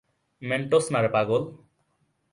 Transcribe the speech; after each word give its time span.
মেন্টস 0.41 0.85
নারে 0.93 1.09
পাগল। 1.15 1.41